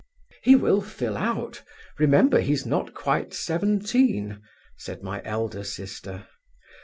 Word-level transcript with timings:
"'He 0.41 0.55
will 0.55 0.81
fill 0.81 1.15
out. 1.15 1.61
Remember, 1.99 2.39
he's 2.39 2.65
not 2.65 2.95
quite 2.95 3.35
seventeen,' 3.35 4.41
said 4.75 5.03
my 5.03 5.21
elder 5.23 5.63
sister. 5.63 6.25